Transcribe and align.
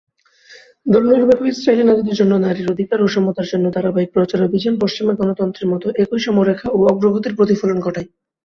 ধর্মনিরপেক্ষ 0.85 1.43
ইসরায়েলি 1.47 1.83
নারীদের 1.85 2.17
জন্য 2.19 2.33
নারীর 2.37 2.71
অধিকার 2.73 2.99
ও 3.01 3.07
সমতার 3.07 3.49
জন্য 3.51 3.65
ধারাবাহিক 3.75 4.09
প্রচারাভিযান 4.11 4.75
পশ্চিমা 4.83 5.13
গণতন্ত্রের 5.15 5.71
মতো 5.73 5.87
একই 6.03 6.21
সময়রেখা 6.27 6.67
ও 6.69 6.89
অগ্রগতির 6.91 7.37
প্রতিফলন 7.37 7.77
ঘটায়। 7.79 8.07